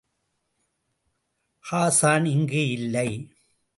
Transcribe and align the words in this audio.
ஹாசான் 1.65 2.25
இங்கு 2.25 2.69
இல்லை. 2.69 3.09